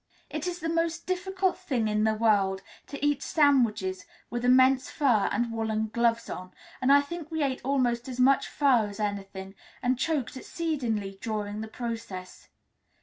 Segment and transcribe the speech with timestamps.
[0.31, 5.29] It is the most difficult thing in the world to eat sandwiches with immense fur
[5.31, 9.53] and woollen gloves on, and I think we ate almost as much fur as anything,
[9.79, 12.49] and choked exceedingly during the process.